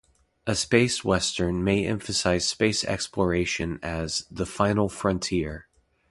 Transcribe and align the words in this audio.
A 0.47 0.55
space 0.55 1.03
Western 1.05 1.63
may 1.63 1.85
emphasize 1.85 2.47
space 2.47 2.83
exploration 2.83 3.77
as 3.83 4.25
"the 4.31 4.47
final 4.47 4.89
frontier". 4.89 5.67